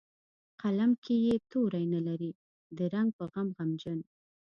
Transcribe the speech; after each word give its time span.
قلم 0.61 0.91
کې 1.03 1.15
یې 1.25 1.35
توري 1.51 1.83
نه 1.93 1.99
لري 2.07 2.31
د 2.77 2.79
رنګ 2.93 3.09
په 3.17 3.23
غم 3.31 3.47
غمجن 3.57 3.99